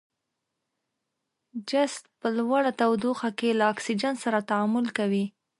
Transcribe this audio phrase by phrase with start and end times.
[1.69, 5.25] جست په لوړه تودوخه کې له اکسیجن سره تعامل کوي.